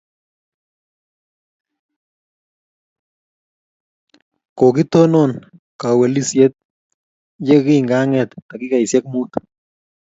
Kokitonon 4.57 5.31
kawelisyet 5.81 6.53
ye 7.47 7.57
kingang'et 7.65 8.29
takigaisyek 8.49 9.03
muutu. 9.11 9.39